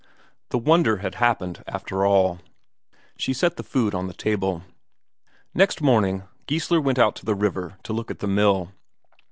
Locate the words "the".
0.49-0.57, 3.55-3.61, 4.07-4.15, 7.27-7.35, 8.17-8.25